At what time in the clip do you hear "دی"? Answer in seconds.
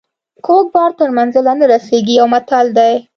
2.77-2.93